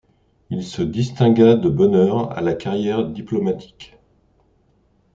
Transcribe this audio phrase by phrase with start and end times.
[0.49, 3.99] Il se distingua de bonne heure à la carrière diplomatique.